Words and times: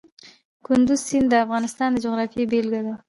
کندز 0.65 0.99
سیند 1.07 1.27
د 1.31 1.33
افغانستان 1.45 1.89
د 1.93 1.97
جغرافیې 2.05 2.45
بېلګه 2.51 2.81
ده. 2.85 2.93